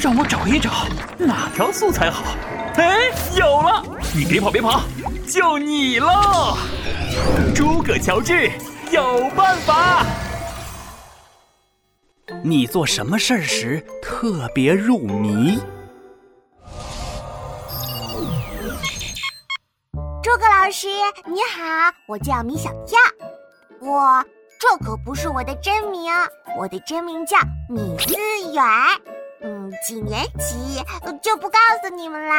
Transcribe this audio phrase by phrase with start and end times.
[0.00, 0.70] 让我找一找
[1.18, 2.24] 哪条素材好。
[2.76, 3.84] 哎，有了！
[4.14, 4.82] 你别跑，别跑，
[5.26, 6.56] 就你喽！
[7.54, 8.50] 诸葛乔治
[8.90, 10.04] 有办法。
[12.42, 15.58] 你做什么事儿时特别入迷？
[20.22, 20.88] 诸葛老师
[21.26, 22.98] 你好，我叫米小跳。
[23.80, 24.24] 我
[24.58, 26.10] 这可不是我的真名，
[26.58, 27.36] 我的真名叫
[27.68, 28.14] 米思
[28.54, 28.64] 远。
[29.42, 30.82] 嗯，几年级
[31.20, 32.34] 就不告诉你们了。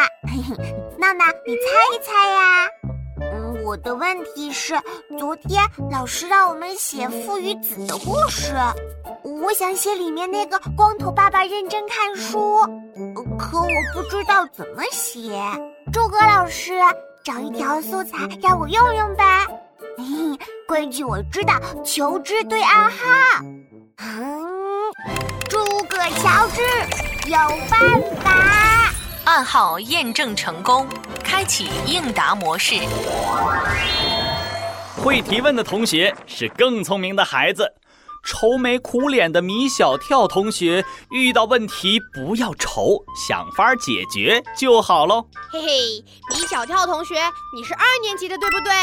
[0.98, 2.68] 闹闹，你猜一猜呀？
[3.20, 4.76] 嗯，我的问题是，
[5.18, 8.54] 昨天老师让我们写父与子的故事，
[9.24, 12.62] 我想写里面那个光头爸爸认真看书，
[13.38, 15.40] 可我不知道怎么写。
[15.92, 16.74] 诸葛老师，
[17.24, 19.24] 找一条素材让我用用呗。
[20.68, 22.98] 规矩我知道，求知对暗号。
[23.98, 24.44] 嗯。
[25.50, 25.58] 诸
[25.88, 26.62] 葛乔治
[27.30, 27.38] 有
[27.70, 27.80] 办
[28.24, 28.94] 法，
[29.26, 30.88] 暗号验证成功，
[31.24, 32.76] 开启应答模式。
[34.98, 37.72] 会提问的同学是更聪明的孩子，
[38.24, 45.28] 愁眉苦脸的米小跳同学遇到问题不要愁，想法解决就好喽。
[45.52, 47.16] 嘿嘿，米小跳同学，
[47.56, 48.74] 你是二年级的对不对？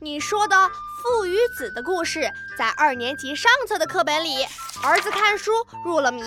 [0.00, 0.56] 你说的。
[1.04, 2.22] 父与子的故事
[2.56, 4.36] 在二年级上册的课本里。
[4.82, 5.52] 儿子看书
[5.84, 6.22] 入了迷，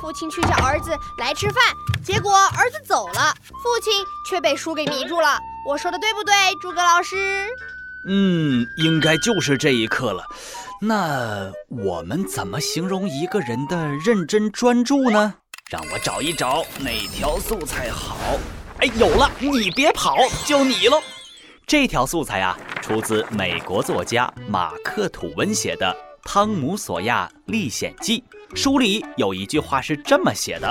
[0.00, 1.62] 父亲去叫儿子来吃饭，
[2.02, 3.92] 结果儿子走了，父亲
[4.26, 5.38] 却被书给迷住了。
[5.68, 7.46] 我说的对不对，诸葛老师？
[8.06, 10.24] 嗯，应该就是这一刻了。
[10.80, 15.34] 那我们怎么形容一个人的认真专注呢？
[15.70, 18.16] 让我找一找哪条素材好。
[18.78, 19.30] 哎，有了！
[19.40, 21.02] 你别跑，就你喽。
[21.66, 22.58] 这条素材啊。
[22.82, 25.86] 出自美国作家马克·吐温写的
[26.28, 28.22] 《汤姆·索亚历险记》，
[28.54, 30.70] 书里有一句话是这么写的：“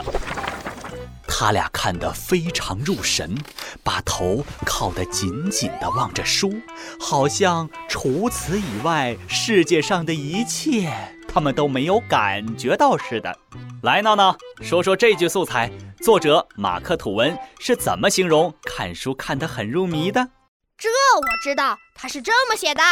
[1.35, 3.35] 他俩看得非常入神，
[3.83, 6.53] 把头靠得紧紧的望着书，
[6.99, 10.93] 好像除此以外，世界上的一切
[11.27, 13.35] 他们都没有感觉到似的。”
[13.81, 15.71] 来，闹闹，说说这句素材，
[16.03, 20.29] 作者马克·吐温是怎么形容看书看得很入迷的？
[20.83, 22.83] 这我知道，他是这么写的，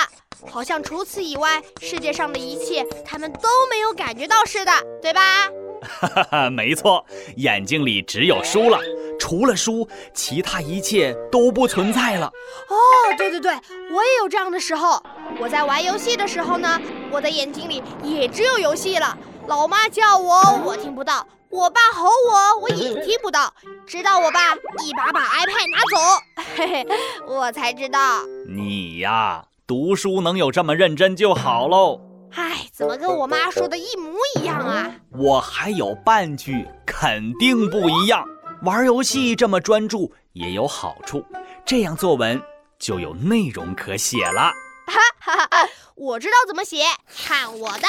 [0.50, 4.72] 好像除此以外，世界上的一切他们都没有感觉到似的，
[5.02, 5.50] 对吧？
[5.82, 8.80] 哈哈哈，没错，眼睛里只有书了，
[9.20, 12.28] 除了书，其他一切都不存在了。
[12.28, 12.78] 哦，
[13.18, 13.52] 对对对，
[13.92, 15.04] 我也有这样的时候。
[15.38, 16.80] 我在玩游戏的时候呢，
[17.12, 19.18] 我的眼睛里也只有游戏了。
[19.48, 21.28] 老妈叫我，我听不到。
[21.52, 23.54] 我爸吼我，我也 听不到，
[23.86, 26.88] 直到我爸一把把 iPad 拿走，嘿嘿，
[27.28, 28.26] 我才知道。
[28.48, 32.00] 你呀，读书能有这么认真就好喽。
[32.34, 34.90] 唉，怎么跟我妈说的一模一样啊？
[35.12, 38.26] 我还有半句肯定不一样。
[38.64, 41.26] 玩游戏这么专注也有好处，
[41.66, 42.42] 这样作文
[42.80, 44.54] 就有内容可写了。
[44.88, 46.86] 哈哈哈，我知道怎么写，
[47.26, 47.88] 看我的。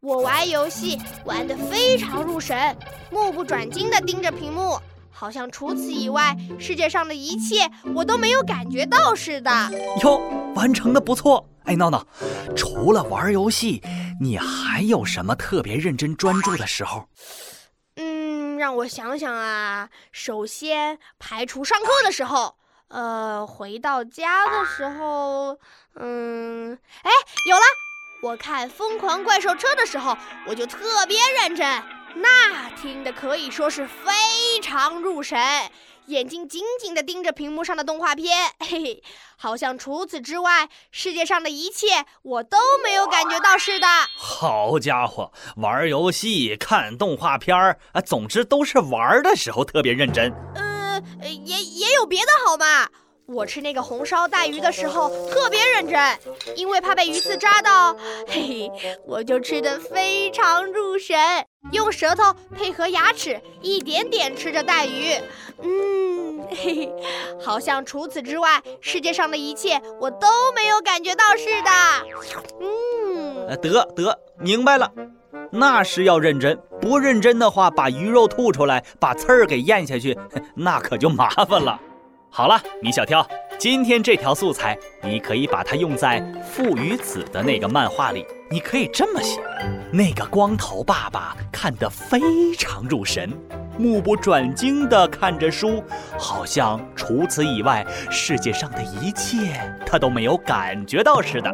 [0.00, 2.74] 我玩游戏玩得非常入神，
[3.10, 4.80] 目不转睛地盯着屏幕，
[5.10, 9.50] 好像除此以外，世界上的一切我都没有感觉到似的。
[10.02, 10.18] 哟，
[10.54, 11.46] 完成的不错！
[11.64, 12.02] 哎，闹闹，
[12.56, 13.82] 除了玩游戏，
[14.18, 17.06] 你还有什么特别认真专注的时候？
[17.96, 22.56] 嗯，让我想想啊，首先排除上课的时候，
[22.88, 25.58] 呃，回到家的时候，
[25.96, 26.72] 嗯，
[27.02, 27.10] 哎，
[27.46, 27.62] 有了。
[28.22, 30.16] 我看《疯狂怪兽车》的时候，
[30.46, 31.82] 我就特别认真，
[32.16, 35.38] 那听的可以说是非常入神，
[36.06, 39.02] 眼睛紧紧地盯着屏幕上的动画片，嘿嘿，
[39.38, 43.86] 好像除此之外，世界上的一切我都没有感觉到似的。
[44.14, 50.30] 好家伙，玩游戏、看动画片儿啊，总之都是玩的时候特别认真。
[50.54, 52.86] 呃，也也有别的好吗？
[53.32, 56.18] 我吃那个红烧带鱼的时候特别认真，
[56.56, 57.94] 因为怕被鱼刺扎到，
[58.26, 61.16] 嘿嘿，我就吃得非常入神，
[61.72, 65.14] 用舌头配合牙齿一点点吃着带鱼，
[65.62, 66.92] 嗯，嘿嘿，
[67.40, 71.70] 好像除此之外，世界上的一切我都没有感觉到似的。
[72.60, 74.90] 嗯，得得，明白了，
[75.52, 80.18] 那是要认真，不认真的话，把鱼肉吐出来，把刺儿给咽下去，
[80.56, 81.80] 那可就麻烦了。
[82.32, 83.28] 好了，米小跳，
[83.58, 88.24] 今天这条素材你可以把它用在父与子的那个漫画里。
[88.48, 89.40] 你可以这么写：
[89.92, 93.28] 那个光头爸爸看得非常入神，
[93.76, 95.82] 目不转睛地看着书，
[96.16, 101.52] 好像除此以外，世界上的一切他都没有感觉到似的。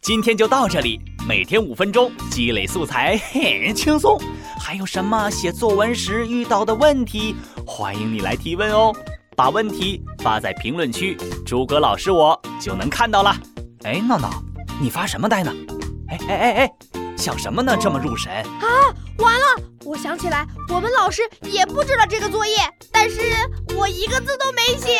[0.00, 1.00] 今天就到这里。
[1.24, 4.20] 每天五分钟，积累素材很轻松。
[4.62, 7.34] 还有什么写作文时遇到的问题，
[7.66, 8.94] 欢迎你来提问哦。
[9.36, 13.34] 把问题发在评论区，诸葛老师我就能看到了。
[13.82, 14.30] 哎，闹闹，
[14.80, 15.52] 你发什么呆呢？
[16.08, 16.72] 哎哎哎哎，
[17.16, 17.76] 想什么呢？
[17.76, 18.94] 这么入神啊！
[19.18, 22.54] 完了，我想起来，我们老师也布置了这个作业，
[22.92, 23.18] 但是
[23.76, 24.96] 我一个字都没写。